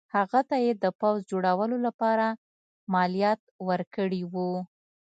هغه 0.15 0.39
ته 0.49 0.55
یې 0.65 0.71
د 0.83 0.85
پوځ 0.99 1.17
جوړولو 1.31 1.77
لپاره 1.87 2.25
مالیات 2.93 3.41
ورکړي 3.69 4.21
وو. 4.33 4.51